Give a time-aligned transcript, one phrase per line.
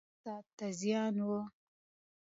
[0.03, 1.33] آیا دا کار اقتصاد ته زیان و؟